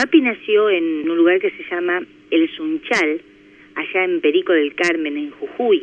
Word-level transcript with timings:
papi 0.00 0.22
nació 0.22 0.70
en 0.70 1.10
un 1.10 1.14
lugar 1.18 1.40
que 1.40 1.50
se 1.50 1.62
llama 1.70 2.00
El 2.30 2.48
Sunchal, 2.56 3.20
allá 3.74 4.04
en 4.04 4.22
Perico 4.22 4.50
del 4.54 4.74
Carmen, 4.74 5.18
en 5.18 5.30
Jujuy. 5.32 5.82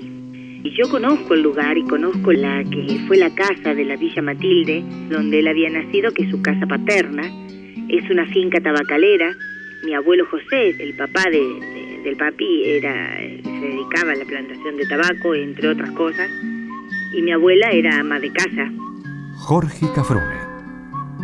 Y 0.64 0.72
yo 0.76 0.90
conozco 0.90 1.36
el 1.36 1.44
lugar 1.44 1.78
y 1.78 1.84
conozco 1.84 2.32
la 2.34 2.64
que 2.64 2.98
fue 3.06 3.18
la 3.18 3.30
casa 3.36 3.76
de 3.76 3.86
la 3.86 3.96
Villa 3.96 4.24
Matilde, 4.24 4.84
donde 5.12 5.38
él 5.38 5.48
había 5.48 5.70
nacido, 5.70 6.12
que 6.14 6.24
es 6.24 6.32
su 6.32 6.42
casa 6.42 6.66
paterna. 6.66 7.22
Es 7.90 8.10
una 8.10 8.26
finca 8.26 8.60
tabacalera. 8.60 9.36
Mi 9.86 9.94
abuelo 9.94 10.26
José, 10.32 10.70
el 10.80 10.96
papá 10.96 11.30
de, 11.30 12.02
del 12.04 12.18
papi, 12.18 12.64
era, 12.66 13.20
se 13.44 13.68
dedicaba 13.68 14.14
a 14.14 14.16
la 14.16 14.26
plantación 14.26 14.78
de 14.78 14.88
tabaco, 14.88 15.36
entre 15.36 15.68
otras 15.68 15.92
cosas. 15.92 16.28
Y 17.14 17.22
mi 17.22 17.34
abuela 17.34 17.70
era 17.70 18.00
ama 18.00 18.20
de 18.20 18.32
casa. 18.32 18.72
Jorge 19.36 19.86
Cafrune, 19.94 20.40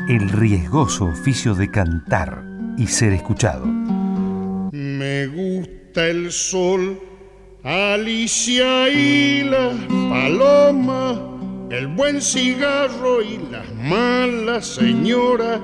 el 0.10 0.30
riesgoso 0.30 1.06
oficio 1.06 1.56
de 1.56 1.72
cantar 1.72 2.53
y 2.78 2.88
ser 2.88 3.14
escuchado. 3.14 3.66
Me 4.72 5.28
gusta 5.28 6.08
el 6.08 6.32
sol 6.32 7.00
Alicia 7.64 8.90
y 8.90 9.44
las 9.44 9.74
palomas, 10.10 11.18
el 11.72 11.88
buen 11.88 12.22
cigarro 12.22 13.22
y 13.22 13.40
las 13.50 13.74
malas 13.76 14.68
señoras, 14.68 15.62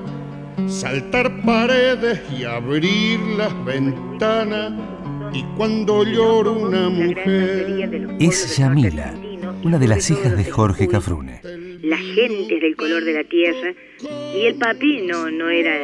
saltar 0.66 1.42
paredes 1.42 2.22
y 2.34 2.44
abrir 2.44 3.20
las 3.36 3.52
ventanas, 3.66 4.72
y 5.34 5.42
cuando 5.58 6.02
llora 6.04 6.52
una 6.52 6.88
mujer. 6.88 8.16
Es 8.18 8.56
Yamila, 8.56 9.14
una 9.62 9.78
de 9.78 9.88
las 9.88 10.10
hijas 10.10 10.38
de 10.38 10.50
Jorge 10.50 10.88
Cafrune. 10.88 11.42
La 11.82 11.98
gente 11.98 12.54
es 12.54 12.62
del 12.62 12.76
color 12.76 13.04
de 13.04 13.12
la 13.12 13.24
tierra, 13.24 13.74
y 14.34 14.46
el 14.46 14.54
papi 14.54 15.02
no, 15.02 15.30
no 15.30 15.50
era 15.50 15.74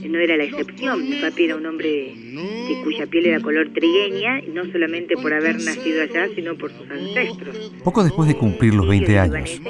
no 0.00 0.18
era 0.18 0.36
la 0.36 0.44
excepción. 0.44 1.08
Mi 1.08 1.20
papi 1.20 1.44
era 1.44 1.56
un 1.56 1.66
hombre 1.66 2.14
de 2.14 2.82
cuya 2.82 3.06
piel 3.06 3.26
era 3.26 3.40
color 3.40 3.72
trigueña, 3.72 4.40
no 4.52 4.64
solamente 4.70 5.16
por 5.16 5.32
haber 5.32 5.56
nacido 5.56 6.02
allá, 6.02 6.28
sino 6.34 6.56
por 6.56 6.72
sus 6.72 6.90
ancestros. 6.90 7.72
Poco 7.82 8.04
después 8.04 8.28
de 8.28 8.36
cumplir 8.36 8.74
los 8.74 8.88
20 8.88 9.18
años, 9.18 9.60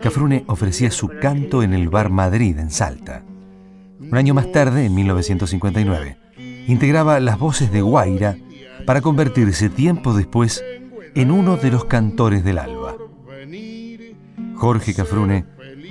Cafrune 0.00 0.44
ofrecía 0.46 0.90
su 0.90 1.08
canto 1.08 1.62
en 1.62 1.74
el 1.74 1.88
Bar 1.88 2.10
Madrid, 2.10 2.58
en 2.58 2.70
Salta. 2.70 3.24
Un 4.00 4.16
año 4.16 4.34
más 4.34 4.52
tarde, 4.52 4.84
en 4.84 4.94
1959, 4.94 6.16
integraba 6.66 7.20
las 7.20 7.38
voces 7.38 7.72
de 7.72 7.82
Guaira 7.82 8.36
para 8.86 9.00
convertirse 9.00 9.70
tiempo 9.70 10.14
después 10.14 10.64
en 11.14 11.30
uno 11.30 11.56
de 11.56 11.70
los 11.70 11.84
cantores 11.84 12.44
del 12.44 12.58
alba. 12.58 12.96
Jorge 14.54 14.94
Cafrune 14.94 15.44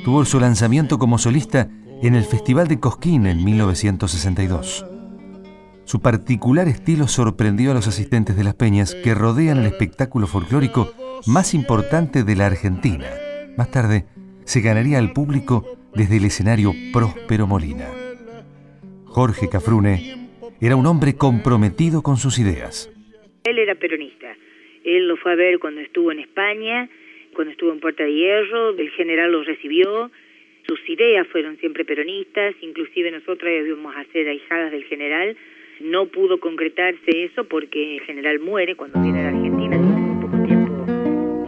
tuvo 0.04 0.26
su 0.26 0.40
lanzamiento 0.40 0.98
como 0.98 1.18
solista 1.18 1.70
en 2.08 2.16
el 2.16 2.24
Festival 2.24 2.68
de 2.68 2.82
Cosquín 2.82 3.26
en 3.28 3.46
1962. 3.46 4.86
Su 5.86 6.02
particular 6.02 6.68
estilo 6.68 7.08
sorprendió 7.08 7.72
a 7.72 7.74
los 7.74 7.88
asistentes 7.88 8.36
de 8.36 8.44
las 8.44 8.56
peñas 8.56 8.94
que 8.94 9.16
rodean 9.16 9.60
el 9.60 9.68
espectáculo 9.68 10.28
folclórico 10.28 10.92
más 11.28 11.54
importante 11.54 12.24
de 12.24 12.36
la 12.36 12.48
Argentina. 12.48 13.08
Más 13.58 13.72
tarde, 13.72 14.04
se 14.44 14.60
ganaría 14.60 14.98
al 14.98 15.14
público 15.14 15.64
desde 15.96 16.18
el 16.18 16.26
escenario 16.26 16.74
Próspero 16.92 17.48
Molina. 17.48 17.88
Jorge 19.06 19.48
Cafrune 19.50 20.30
era 20.60 20.76
un 20.76 20.88
hombre 20.88 21.16
comprometido 21.16 22.02
con 22.02 22.18
sus 22.18 22.38
ideas. 22.38 22.92
Él 23.46 23.60
era 23.60 23.76
peronista. 23.76 24.36
Él 24.84 25.08
lo 25.08 25.16
fue 25.16 25.32
a 25.32 25.36
ver 25.36 25.58
cuando 25.60 25.80
estuvo 25.80 26.12
en 26.12 26.20
España, 26.20 26.90
cuando 27.34 27.52
estuvo 27.52 27.72
en 27.72 27.80
Puerta 27.80 28.04
de 28.04 28.14
Hierro, 28.14 28.72
el 28.72 28.90
general 28.92 29.32
lo 29.32 29.44
recibió, 29.44 30.12
sus 30.66 30.80
ideas 30.90 31.28
fueron 31.28 31.58
siempre 31.58 31.84
peronistas, 31.84 32.56
inclusive 32.62 33.12
nosotras 33.12 33.52
íbamos 33.66 33.96
a 33.96 34.06
ser 34.14 34.30
ahijadas 34.30 34.72
del 34.72 34.86
general. 34.86 35.36
No 35.82 36.08
pudo 36.08 36.40
concretarse 36.40 37.26
eso 37.26 37.44
porque 37.46 37.98
el 37.98 38.02
general 38.02 38.40
muere 38.40 38.76
cuando 38.76 39.02
viene 39.02 39.20
a 39.20 39.24
la 39.24 39.30
Argentina, 39.38 39.78
tiene 39.78 40.22
poco 40.22 40.44
tiempo 40.46 40.86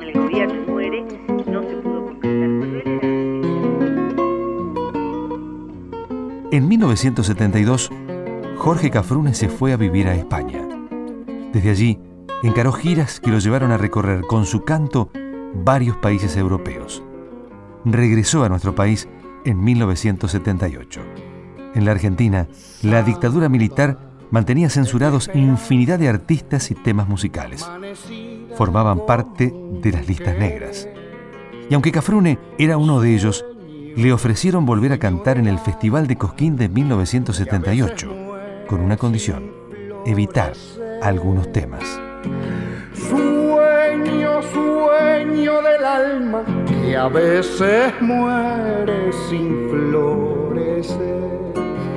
el 0.02 0.12
gobierno, 0.12 0.66
muere, 0.68 1.02
no 1.48 1.64
se 1.64 1.76
pudo 1.78 2.06
concretar. 2.06 2.50
En 6.52 6.68
1972, 6.68 7.90
Jorge 8.58 8.90
Cafrune 8.90 9.34
se 9.34 9.48
fue 9.48 9.72
a 9.72 9.78
vivir 9.78 10.08
a 10.08 10.16
España. 10.16 10.68
Desde 11.54 11.70
allí, 11.70 11.98
encaró 12.44 12.74
giras 12.74 13.22
que 13.22 13.32
lo 13.32 13.40
llevaron 13.40 13.72
a 13.72 13.78
recorrer 13.78 14.22
con 14.28 14.46
su 14.46 14.66
canto 14.66 15.10
varios 15.54 15.96
países 15.98 16.36
europeos 16.36 17.02
regresó 17.86 18.44
a 18.44 18.50
nuestro 18.50 18.76
país 18.76 19.08
en 19.46 19.64
1978. 19.64 21.02
En 21.76 21.86
la 21.86 21.92
Argentina, 21.92 22.48
la 22.82 23.04
dictadura 23.04 23.50
militar 23.50 24.00
mantenía 24.32 24.70
censurados 24.70 25.30
infinidad 25.34 26.00
de 26.00 26.10
artistas 26.10 26.72
y 26.72 26.76
temas 26.76 27.08
musicales. 27.08 27.70
Formaban 28.56 29.06
parte 29.06 29.54
de 29.82 29.92
las 29.92 30.08
listas 30.08 30.38
negras. 30.38 30.88
Y 31.70 31.74
aunque 31.74 31.92
Cafrune 31.92 32.40
era 32.58 32.78
uno 32.78 33.02
de 33.02 33.14
ellos, 33.14 33.46
le 33.96 34.12
ofrecieron 34.12 34.66
volver 34.66 34.92
a 34.92 35.00
cantar 35.00 35.38
en 35.38 35.48
el 35.48 35.58
Festival 35.58 36.08
de 36.08 36.18
Cosquín 36.18 36.58
de 36.58 36.70
1978, 36.70 38.66
con 38.68 38.82
una 38.82 38.98
condición, 38.98 39.52
evitar 40.06 40.54
algunos 41.02 41.52
temas. 41.52 41.84
Sueño, 42.94 44.42
sueño 45.26 45.62
del 45.62 45.86
alma 45.86 46.46
que 46.68 46.96
a 46.96 47.08
veces 47.08 47.94
muere 48.02 49.12
sin 49.30 49.70
florecer. 49.70 51.26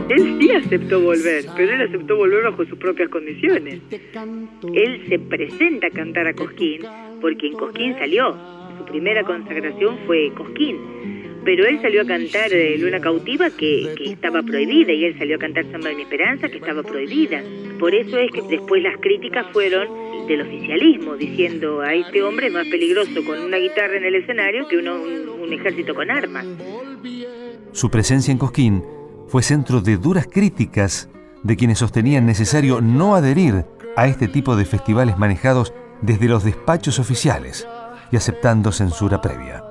Él 0.09 0.39
sí 0.41 0.51
aceptó 0.53 1.01
volver, 1.01 1.45
pero 1.55 1.75
él 1.75 1.83
aceptó 1.83 2.17
volver 2.17 2.45
bajo 2.45 2.65
sus 2.65 2.79
propias 2.79 3.11
condiciones. 3.11 3.81
Él 3.93 5.05
se 5.09 5.19
presenta 5.19 5.89
a 5.89 5.91
cantar 5.91 6.27
a 6.27 6.35
Cosquín 6.35 6.83
porque 7.21 7.49
en 7.49 7.53
Cosquín 7.55 7.95
salió. 7.99 8.35
Su 8.79 8.85
primera 8.87 9.23
consagración 9.25 9.99
fue 10.07 10.33
Cosquín. 10.35 11.18
Pero 11.45 11.67
él 11.67 11.81
salió 11.81 12.03
a 12.03 12.05
cantar 12.05 12.53
eh, 12.53 12.77
Luna 12.79 13.01
Cautiva 13.01 13.51
que, 13.51 13.95
estaba 14.05 14.43
prohibida 14.43 14.93
y 14.93 15.05
él 15.05 15.19
salió 15.19 15.37
a 15.37 15.39
cantar 15.39 15.65
Samba 15.71 15.91
de 15.91 15.97
mi 15.97 16.03
Esperanza 16.03 16.49
que 16.49 16.59
estaba 16.59 16.83
prohibida. 16.83 17.43
Por 17.79 17.95
eso 17.95 18.19
es 18.19 18.31
que 18.33 18.43
después 18.43 18.83
las 18.83 18.97
críticas 19.01 19.47
fueron 19.53 20.27
del 20.27 20.43
oficialismo, 20.43 21.17
diciendo 21.17 21.81
a 21.81 21.95
este 21.95 22.23
hombre 22.23 22.51
más 22.51 22.67
peligroso 22.67 23.25
con 23.25 23.41
una 23.41 23.57
guitarra 23.57 23.97
en 23.97 24.05
el 24.05 24.17
escenario 24.17 24.69
que 24.69 24.77
un, 24.77 24.89
un 24.89 25.53
ejército 25.53 25.95
con 25.95 26.11
armas. 26.11 26.45
Su 27.73 27.91
presencia 27.91 28.33
en 28.33 28.39
Cosquín 28.39 28.83
fue 29.29 29.43
centro 29.43 29.81
de 29.81 29.97
duras 29.97 30.27
críticas 30.27 31.09
de 31.43 31.57
quienes 31.57 31.79
sostenían 31.79 32.27
necesario 32.27 32.81
no 32.81 33.15
adherir 33.15 33.65
a 33.97 34.07
este 34.07 34.29
tipo 34.29 34.57
de 34.57 34.65
festivales 34.65 35.19
manejados 35.19 35.73
desde 36.03 36.29
los 36.29 36.45
despachos 36.45 36.99
oficiales 36.99 37.67
y 38.11 38.17
aceptando 38.17 38.73
censura 38.73 39.21
previa. 39.21 39.68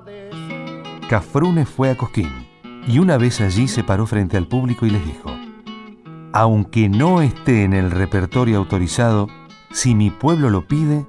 Cafrune 1.07 1.65
fue 1.65 1.89
a 1.89 1.95
Cosquín 1.95 2.29
y 2.85 2.99
una 2.99 3.17
vez 3.17 3.39
allí 3.39 3.69
se 3.69 3.81
paró 3.81 4.05
frente 4.05 4.35
al 4.35 4.45
público 4.45 4.85
y 4.85 4.89
les 4.89 5.05
dijo, 5.05 5.31
aunque 6.33 6.89
no 6.89 7.21
esté 7.21 7.63
en 7.63 7.71
el 7.71 7.91
repertorio 7.91 8.57
autorizado, 8.57 9.29
si 9.71 9.95
mi 9.95 10.11
pueblo 10.11 10.49
lo 10.49 10.67
pide, 10.67 11.05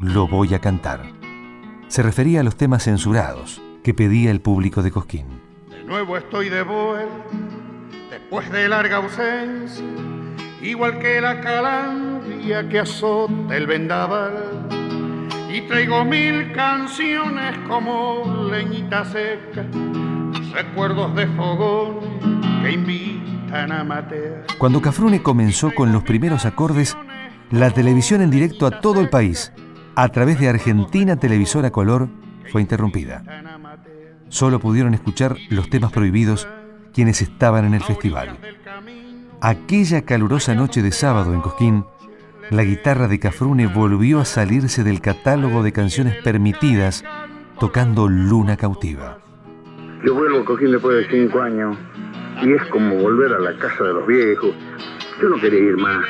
lo 0.00 0.26
voy 0.26 0.52
a 0.54 0.60
cantar. 0.60 1.12
Se 1.86 2.02
refería 2.02 2.40
a 2.40 2.42
los 2.42 2.56
temas 2.56 2.82
censurados 2.82 3.62
que 3.84 3.94
pedía 3.94 4.32
el 4.32 4.40
público 4.40 4.82
de 4.82 4.90
Cosquín. 4.90 5.26
De 5.70 5.84
nuevo 5.84 6.16
estoy 6.16 6.48
de 6.48 6.64
vuelta, 6.64 7.06
después 8.10 8.50
de 8.50 8.68
larga 8.68 8.96
ausencia, 8.96 9.84
igual 10.60 10.98
que 10.98 11.20
la 11.20 11.40
calandria 11.40 12.68
que 12.68 12.80
azota 12.80 13.56
el 13.56 13.68
vendaval. 13.68 14.85
Y 15.56 15.62
traigo 15.62 16.04
mil 16.04 16.52
canciones 16.52 17.56
como 17.66 18.46
leñita 18.50 19.06
seca, 19.06 19.64
recuerdos 20.52 21.14
de 21.16 21.26
fogones 21.28 22.10
que 22.62 22.72
invitan 22.72 23.72
a 23.72 23.82
matear. 23.82 24.44
Cuando 24.58 24.82
Cafrune 24.82 25.22
comenzó 25.22 25.74
con 25.74 25.92
los 25.92 26.02
primeros 26.02 26.44
acordes, 26.44 26.94
la 27.50 27.70
televisión 27.70 28.20
en 28.20 28.30
directo 28.30 28.66
a 28.66 28.82
todo 28.82 29.00
el 29.00 29.08
país, 29.08 29.50
a 29.94 30.10
través 30.10 30.38
de 30.38 30.50
Argentina 30.50 31.16
Televisora 31.16 31.70
Color, 31.70 32.10
fue 32.52 32.60
interrumpida. 32.60 33.24
Solo 34.28 34.60
pudieron 34.60 34.92
escuchar 34.92 35.38
los 35.48 35.70
temas 35.70 35.90
prohibidos 35.90 36.46
quienes 36.92 37.22
estaban 37.22 37.64
en 37.64 37.72
el 37.72 37.82
festival. 37.82 38.36
Aquella 39.40 40.02
calurosa 40.02 40.54
noche 40.54 40.82
de 40.82 40.92
sábado 40.92 41.32
en 41.32 41.40
Cosquín, 41.40 41.86
la 42.50 42.64
guitarra 42.64 43.08
de 43.08 43.18
Cafrune 43.18 43.66
volvió 43.66 44.20
a 44.20 44.24
salirse 44.24 44.84
del 44.84 45.00
catálogo 45.00 45.62
de 45.62 45.72
canciones 45.72 46.16
permitidas 46.22 47.04
tocando 47.58 48.08
Luna 48.08 48.56
Cautiva. 48.56 49.18
Yo 50.04 50.14
vuelvo 50.14 50.40
a 50.40 50.44
Cosquín 50.44 50.70
después 50.70 50.96
de 50.96 51.10
cinco 51.10 51.40
años 51.40 51.76
y 52.42 52.52
es 52.52 52.62
como 52.66 52.96
volver 52.96 53.32
a 53.32 53.38
la 53.40 53.58
casa 53.58 53.84
de 53.84 53.94
los 53.94 54.06
viejos. 54.06 54.54
Yo 55.20 55.28
no 55.28 55.40
quería 55.40 55.58
ir 55.58 55.76
más. 55.76 56.04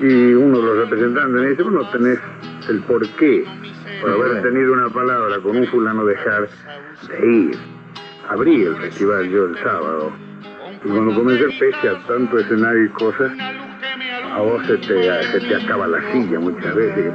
Y 0.00 0.34
uno 0.34 0.58
de 0.58 0.64
los 0.64 0.78
representantes 0.78 1.42
me 1.42 1.48
dice, 1.48 1.62
bueno, 1.62 1.90
tenés 1.90 2.18
el 2.68 2.80
porqué 2.82 3.44
por 4.00 4.10
haber 4.10 4.42
tenido 4.42 4.72
una 4.74 4.88
palabra 4.90 5.40
con 5.40 5.56
un 5.56 5.66
fulano 5.66 6.04
dejar 6.04 6.48
de 7.08 7.32
ir. 7.32 7.58
Abrí 8.28 8.62
el 8.62 8.76
festival 8.76 9.26
yo 9.30 9.46
el 9.46 9.56
sábado 9.56 10.12
Y 10.84 10.88
cuando 10.88 11.14
comencé, 11.14 11.46
pese 11.58 11.88
a 11.88 12.06
tanto 12.06 12.38
escenario 12.38 12.84
y 12.84 12.88
cosas, 12.90 13.32
a 14.38 14.40
vos 14.40 14.64
se 14.66 14.78
te, 14.78 15.32
se 15.32 15.40
te 15.40 15.56
acaba 15.56 15.88
la 15.88 16.12
silla 16.12 16.38
muchas 16.38 16.72
veces. 16.72 17.12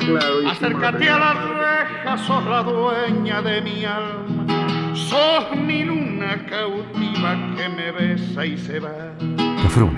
Claro, 0.00 0.48
Acércate 0.50 1.08
a 1.08 1.18
la 1.18 1.32
reja, 1.32 2.18
sos 2.18 2.44
la 2.44 2.62
dueña 2.62 3.40
de 3.40 3.62
mi 3.62 3.84
alma. 3.84 4.94
Sos 4.94 5.56
mi 5.56 5.84
luna 5.84 6.44
cautiva 6.46 7.56
que 7.56 7.68
me 7.70 7.92
besa 7.92 8.44
y 8.44 8.58
se 8.58 8.78
va. 8.78 9.16
Cafrune, 9.62 9.96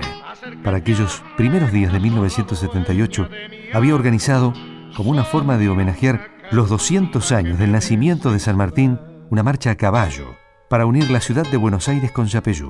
para 0.63 0.77
aquellos 0.77 1.21
primeros 1.35 1.73
días 1.73 1.91
de 1.91 1.99
1978, 1.99 3.29
había 3.73 3.95
organizado, 3.95 4.53
como 4.95 5.11
una 5.11 5.25
forma 5.25 5.57
de 5.57 5.67
homenajear 5.67 6.31
los 6.51 6.69
200 6.69 7.31
años 7.33 7.59
del 7.59 7.73
nacimiento 7.73 8.31
de 8.31 8.39
San 8.39 8.55
Martín, 8.55 8.99
una 9.29 9.43
marcha 9.43 9.71
a 9.71 9.75
caballo 9.75 10.37
para 10.69 10.85
unir 10.85 11.11
la 11.11 11.19
ciudad 11.19 11.45
de 11.45 11.57
Buenos 11.57 11.89
Aires 11.89 12.11
con 12.11 12.27
Yapeyú. 12.27 12.69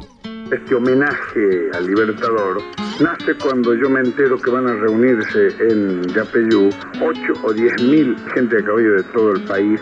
Este 0.51 0.73
homenaje 0.73 1.69
al 1.75 1.85
Libertador 1.85 2.59
nace 2.99 3.35
cuando 3.35 3.75
yo 3.75 3.87
me 3.87 3.99
entero 3.99 4.35
que 4.35 4.49
van 4.49 4.65
a 4.65 4.73
reunirse 4.73 5.49
en 5.59 6.01
Yapeyú 6.07 6.69
8 7.01 7.33
o 7.43 7.53
10 7.53 7.83
mil 7.83 8.17
gente 8.33 8.57
a 8.57 8.63
caballo 8.63 8.95
de 8.95 9.03
todo 9.13 9.33
el 9.33 9.43
país. 9.43 9.79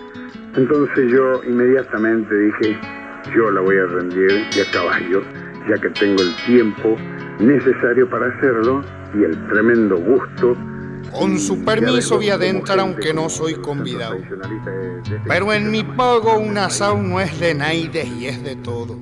Entonces 0.58 1.10
yo 1.10 1.42
inmediatamente 1.46 2.36
dije, 2.36 2.78
yo 3.34 3.50
la 3.50 3.62
voy 3.62 3.78
a 3.78 3.86
rendir 3.86 4.46
y 4.54 4.60
a 4.60 4.70
caballo, 4.72 5.22
ya 5.70 5.82
que 5.82 5.90
tengo 5.92 6.22
el 6.22 6.36
tiempo 6.46 6.98
necesario 7.40 8.10
para 8.10 8.28
hacerlo 8.28 8.84
y 9.14 9.24
el 9.24 9.48
tremendo 9.48 9.96
gusto 9.96 10.58
con 11.18 11.40
su 11.40 11.64
permiso 11.64 12.18
voy 12.18 12.30
a 12.30 12.34
adentrar 12.34 12.80
aunque 12.82 13.14
no 13.14 13.30
soy 13.30 13.56
convidado. 13.56 14.18
Pero 15.26 15.54
en 15.54 15.72
mi 15.72 15.84
pago 15.84 16.38
un 16.38 16.58
asado 16.58 17.02
no 17.02 17.22
es 17.22 17.40
de 17.40 17.54
naides 17.54 18.08
y 18.08 18.28
es 18.28 18.44
de 18.44 18.58
todo. 18.58 18.98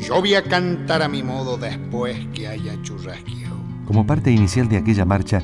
Yo 0.00 0.20
voy 0.20 0.34
a 0.34 0.42
cantar 0.42 1.02
a 1.02 1.08
mi 1.08 1.22
modo 1.22 1.56
después 1.56 2.16
que 2.34 2.46
haya 2.46 2.80
churrasqueado. 2.82 3.56
Como 3.86 4.06
parte 4.06 4.30
inicial 4.30 4.68
de 4.68 4.76
aquella 4.76 5.04
marcha, 5.04 5.42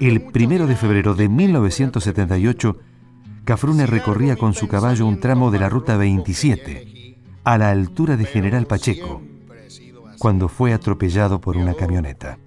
el 0.00 0.20
primero 0.32 0.66
de 0.66 0.74
febrero 0.74 1.14
de 1.14 1.28
1978, 1.28 2.76
Cafrune 3.44 3.86
recorría 3.86 4.36
con 4.36 4.54
su 4.54 4.68
caballo 4.68 5.06
un 5.06 5.20
tramo 5.20 5.50
de 5.50 5.58
la 5.58 5.68
ruta 5.68 5.96
27, 5.96 7.16
a 7.44 7.58
la 7.58 7.70
altura 7.70 8.16
de 8.16 8.24
General 8.24 8.66
Pacheco, 8.66 9.22
cuando 10.18 10.48
fue 10.48 10.72
atropellado 10.72 11.40
por 11.40 11.56
una 11.56 11.74
camioneta. 11.74 12.38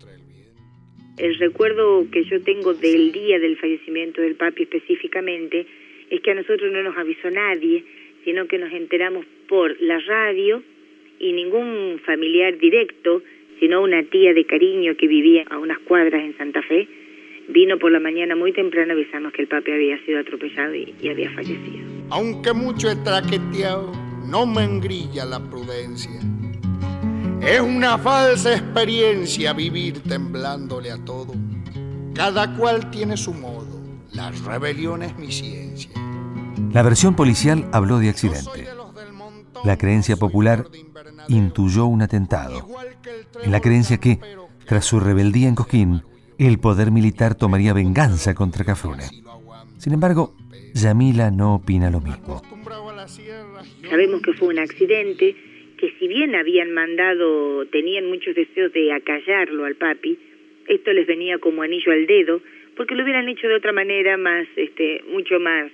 El 1.18 1.38
recuerdo 1.40 2.06
que 2.12 2.24
yo 2.26 2.42
tengo 2.44 2.74
del 2.74 3.12
día 3.12 3.40
del 3.40 3.58
fallecimiento 3.58 4.22
del 4.22 4.36
papi 4.36 4.64
específicamente 4.64 5.66
es 6.10 6.22
que 6.22 6.32
a 6.32 6.36
nosotros 6.36 6.72
no 6.72 6.84
nos 6.84 6.98
avisó 6.98 7.30
nadie, 7.32 7.84
sino 8.26 8.48
que 8.48 8.58
nos 8.58 8.72
enteramos 8.72 9.26
por 9.48 9.80
la 9.82 10.00
radio 10.00 10.62
y 11.20 11.34
ningún 11.34 12.00
familiar 12.06 12.58
directo, 12.58 13.22
sino 13.60 13.82
una 13.82 14.04
tía 14.04 14.34
de 14.34 14.46
cariño 14.46 14.96
que 14.98 15.08
vivía 15.08 15.44
a 15.50 15.58
unas 15.58 15.80
cuadras 15.80 16.22
en 16.24 16.38
Santa 16.38 16.62
Fe, 16.62 16.88
vino 17.50 17.78
por 17.80 17.92
la 17.92 18.00
mañana 18.00 18.36
muy 18.36 18.54
temprano 18.54 18.92
a 18.92 18.96
avisarnos 18.96 19.34
que 19.34 19.44
el 19.44 19.48
papi 19.48 19.72
había 19.72 20.04
sido 20.06 20.20
atropellado 20.20 20.76
y, 20.76 21.10
había 21.10 21.32
fallecido. 21.32 21.86
Aunque 22.10 22.54
mucho 22.54 22.90
he 22.90 22.96
traqueteado, 22.98 23.92
no 24.26 24.46
me 24.46 24.64
engrilla 24.64 25.26
la 25.26 25.40
prudencia. 25.40 26.20
Es 27.42 27.62
una 27.62 27.98
falsa 27.98 28.54
experiencia 28.54 29.54
vivir 29.54 30.02
temblándole 30.08 30.92
a 30.92 31.04
todo. 31.06 31.34
Cada 32.14 32.56
cual 32.58 32.90
tiene 32.90 33.16
su 33.16 33.34
modo. 33.34 33.80
La 34.12 34.32
rebelión 34.32 35.04
es 35.04 35.18
mi 35.18 35.32
ciencia. 35.32 35.92
La 36.74 36.82
versión 36.82 37.16
policial 37.16 37.70
habló 37.72 38.00
de 38.00 38.10
accidente. 38.10 38.68
La 39.64 39.78
creencia 39.78 40.16
popular 40.18 40.66
intuyó 41.30 41.86
un 41.86 42.02
atentado, 42.02 42.68
en 43.44 43.52
la 43.52 43.62
creencia 43.62 43.98
que, 43.98 44.20
tras 44.66 44.86
su 44.86 45.00
rebeldía 45.00 45.48
en 45.48 45.56
Cosquín, 45.56 46.02
el 46.38 46.60
poder 46.60 46.92
militar 46.92 47.36
tomaría 47.36 47.74
venganza 47.74 48.36
contra 48.36 48.66
Cafrune. 48.66 49.04
Sin 49.78 49.94
embargo, 49.94 50.36
Yamila 50.74 51.32
no 51.32 51.56
opina 51.56 51.90
lo 51.90 52.02
mismo. 52.02 52.42
Sabemos 53.90 54.22
que 54.22 54.34
fue 54.34 54.50
un 54.50 54.60
accidente, 54.60 55.36
que 55.78 55.94
si 56.00 56.08
bien 56.08 56.36
habían 56.36 56.74
mandado, 56.74 57.66
tenían 57.68 58.10
muchos 58.10 58.36
deseos 58.36 58.74
de 58.74 58.92
acallarlo 58.94 59.66
al 59.66 59.76
papi, 59.76 60.20
esto 60.68 60.92
les 60.92 61.08
venía 61.08 61.38
como 61.40 61.62
anillo 61.62 61.92
al 61.92 62.06
dedo, 62.06 62.42
porque 62.76 62.96
lo 62.96 63.04
hubieran 63.04 63.28
hecho 63.30 63.48
de 63.48 63.56
otra 63.56 63.72
manera 63.72 64.18
más, 64.18 64.48
este, 64.56 65.02
mucho 65.12 65.40
más, 65.40 65.72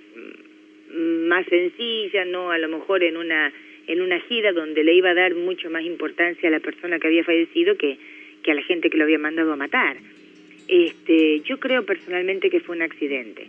más 1.28 1.44
sencilla, 1.46 2.24
no, 2.24 2.50
a 2.50 2.58
lo 2.58 2.68
mejor 2.68 3.02
en 3.02 3.16
una 3.16 3.52
en 3.86 4.00
una 4.00 4.20
gira 4.20 4.52
donde 4.52 4.84
le 4.84 4.94
iba 4.94 5.10
a 5.10 5.14
dar 5.14 5.34
mucho 5.34 5.70
más 5.70 5.82
importancia 5.82 6.48
a 6.48 6.52
la 6.52 6.60
persona 6.60 6.98
que 6.98 7.06
había 7.06 7.24
fallecido 7.24 7.76
que, 7.76 7.98
que 8.42 8.52
a 8.52 8.54
la 8.54 8.62
gente 8.62 8.90
que 8.90 8.96
lo 8.96 9.04
había 9.04 9.18
mandado 9.18 9.52
a 9.52 9.56
matar. 9.56 9.96
Este, 10.68 11.40
yo 11.40 11.58
creo 11.58 11.84
personalmente 11.84 12.50
que 12.50 12.60
fue 12.60 12.76
un 12.76 12.82
accidente, 12.82 13.48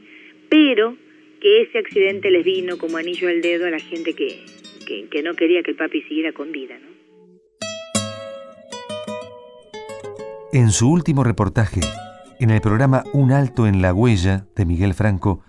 pero 0.50 0.98
que 1.40 1.62
ese 1.62 1.78
accidente 1.80 2.30
les 2.32 2.44
vino 2.44 2.78
como 2.78 2.98
anillo 2.98 3.30
al 3.30 3.42
dedo 3.42 3.66
a 3.66 3.70
la 3.70 3.80
gente 3.80 4.14
que, 4.14 4.40
que, 5.10 5.24
no 5.24 5.34
quería 5.34 5.64
que 5.64 5.72
el 5.72 5.78
papi 5.78 6.02
siguiera 6.04 6.34
con 6.34 6.52
vida. 6.52 6.76
¿no? 6.80 6.96
En 10.52 10.72
su 10.72 10.92
último 10.92 11.24
reportaje, 11.24 11.82
en 12.40 12.50
el 12.50 12.62
programa 12.62 13.04
Un 13.14 13.32
alto 13.32 13.68
en 13.68 13.82
la 13.82 13.94
huella 13.94 14.48
de 14.56 14.66
Miguel 14.66 14.94
Franco, 14.94 15.44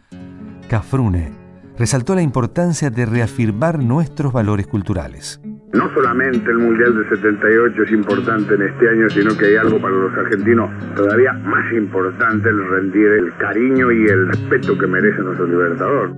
Cafrune 0.69 1.46
resaltó 1.79 2.15
la 2.15 2.23
importancia 2.23 2.91
de 2.91 3.07
reafirmar 3.07 3.79
nuestros 3.79 4.33
valores 4.33 4.67
culturales. 4.67 5.41
No 5.73 5.93
solamente 5.93 6.51
el 6.51 6.59
Mundial 6.59 6.95
del 6.95 7.09
78 7.09 7.83
es 7.83 7.93
importante 7.93 8.55
en 8.55 8.63
este 8.63 8.89
año, 8.89 9.11
sino 9.11 9.37
que 9.37 9.47
hay 9.47 9.57
algo 9.57 9.81
para 9.81 9.95
los 9.95 10.13
argentinos 10.15 10.71
todavía 10.95 11.33
más 11.35 11.73
importante, 11.73 12.49
el 12.49 12.71
rendir 12.71 13.07
el 13.07 13.37
cariño 13.37 13.93
y 13.93 14.07
el 14.07 14.29
respeto 14.29 14.79
que 14.79 14.87
merece 14.87 15.21
nuestro 15.21 15.47
libertador. 15.47 16.17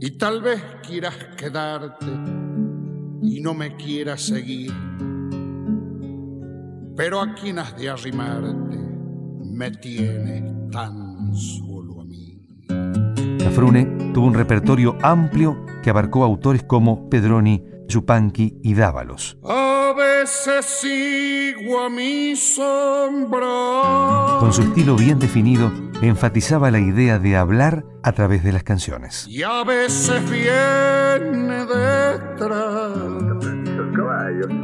Y 0.00 0.18
tal 0.18 0.42
vez 0.42 0.62
quieras 0.86 1.16
quedarte 1.36 2.06
y 3.22 3.40
no 3.40 3.54
me 3.54 3.76
quieras 3.76 4.26
seguir, 4.26 4.72
pero 6.96 7.20
a 7.20 7.34
quien 7.34 7.58
has 7.58 7.76
de 7.76 7.88
arrimarte 7.88 8.78
me 9.52 9.70
tiene 9.70 10.68
tan 10.72 11.30
mí. 11.30 11.75
Frune 13.56 14.12
tuvo 14.12 14.26
un 14.26 14.34
repertorio 14.34 14.98
amplio 15.00 15.64
que 15.82 15.88
abarcó 15.88 16.24
autores 16.24 16.62
como 16.62 17.08
Pedroni, 17.08 17.64
Yupanqui 17.88 18.58
y 18.62 18.74
Dávalos. 18.74 19.38
A 19.44 19.94
veces 19.96 20.66
sigo 20.66 21.80
a 21.80 21.88
mi 21.88 22.36
sombra. 22.36 23.40
Con 24.40 24.52
su 24.52 24.60
estilo 24.60 24.94
bien 24.94 25.18
definido, 25.18 25.72
enfatizaba 26.02 26.70
la 26.70 26.80
idea 26.80 27.18
de 27.18 27.34
hablar 27.34 27.86
a 28.02 28.12
través 28.12 28.44
de 28.44 28.52
las 28.52 28.62
canciones. 28.62 29.26
Y 29.26 29.42
a 29.42 29.64
veces 29.64 30.20
viene 30.30 31.64
detrás. 31.64 32.92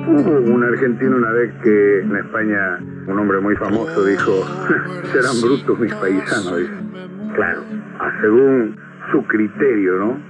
Hubo 0.07 0.53
un 0.53 0.65
argentino 0.65 1.17
una 1.17 1.31
vez 1.31 1.51
que 1.63 2.01
en 2.01 2.15
España, 2.15 2.79
un 3.07 3.19
hombre 3.19 3.41
muy 3.41 3.57
famoso, 3.57 4.05
dijo, 4.05 4.33
serán 5.13 5.41
brutos 5.41 5.79
mis 5.79 5.95
paisanos. 5.95 6.61
Claro, 7.35 7.63
según 8.21 8.77
su 9.11 9.25
criterio, 9.27 9.99
¿no? 9.99 10.21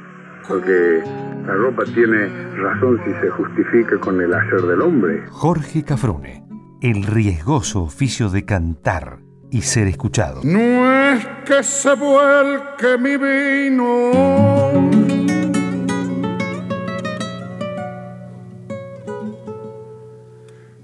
Porque 0.46 1.02
la 1.46 1.54
ropa 1.54 1.84
tiene 1.94 2.28
razón 2.56 3.00
si 3.04 3.12
se 3.20 3.30
justifica 3.30 3.98
con 3.98 4.20
el 4.20 4.32
hacer 4.32 4.62
del 4.62 4.82
hombre. 4.82 5.24
Jorge 5.30 5.84
Cafrone, 5.84 6.44
el 6.80 7.04
riesgoso 7.04 7.82
oficio 7.82 8.28
de 8.28 8.44
cantar 8.44 9.18
y 9.50 9.62
ser 9.62 9.88
escuchado. 9.88 10.40
No 10.44 11.10
es 11.10 11.26
que 11.44 11.62
se 11.62 11.94
vuelque 11.94 12.98
mi 12.98 13.16
vino. 13.16 14.90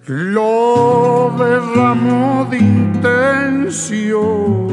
Lo 0.06 1.34
derramó 1.38 2.46
de 2.50 2.58
intención 2.58 4.67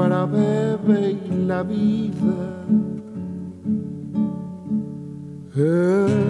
sombra 0.00 0.24
bebe 0.24 1.10
y 1.10 1.46
la 1.46 1.62
vida. 1.62 2.64
Es 5.54 6.29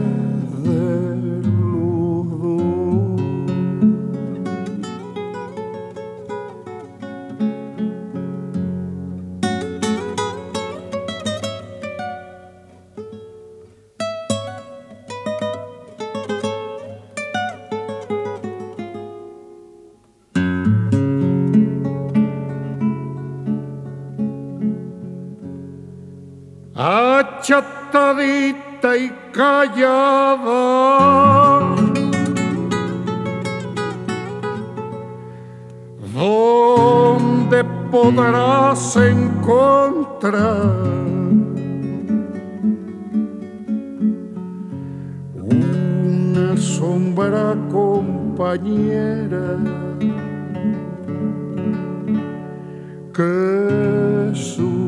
calladita 28.11 28.97
y 28.97 29.11
callada. 29.33 30.41
¿Dónde 36.15 37.65
podrás 37.91 38.97
encontrar 38.97 40.71
una 45.35 46.57
sombra 46.57 47.57
compañera 47.71 49.57
que 53.15 54.33
sufra 54.35 54.80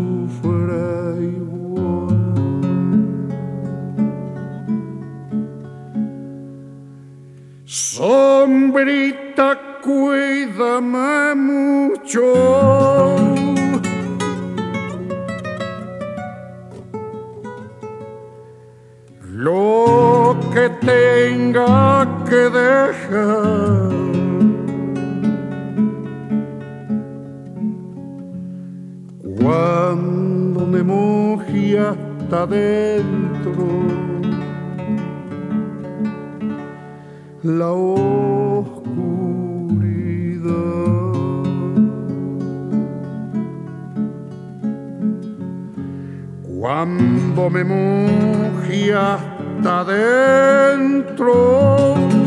Cuando 29.40 30.66
me 30.66 30.82
moje 30.82 31.78
hasta 31.78 32.46
dentro 32.46 33.52
la 37.42 37.72
cuando 46.62 47.50
me 47.50 47.64
moje 47.64 48.94
hasta 48.94 49.84
dentro. 49.84 52.21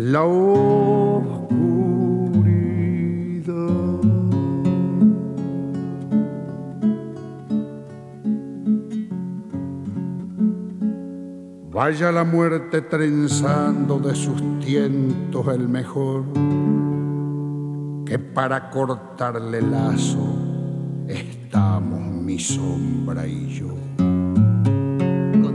La 0.00 0.22
oscuridad. 0.22 1.58
Vaya 11.72 12.12
la 12.12 12.22
muerte 12.22 12.82
trenzando 12.82 13.98
de 13.98 14.14
sus 14.14 14.40
tientos 14.60 15.48
el 15.48 15.68
mejor 15.68 16.26
que 18.06 18.20
para 18.20 18.70
cortarle 18.70 19.60
lazo 19.62 20.38
estamos 21.08 21.98
mi 21.98 22.38
sombra 22.38 23.26
y 23.26 23.48
yo. 23.48 23.87